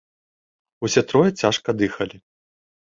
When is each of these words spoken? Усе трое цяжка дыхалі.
Усе 0.87 1.01
трое 1.11 1.29
цяжка 1.41 1.69
дыхалі. 1.85 2.17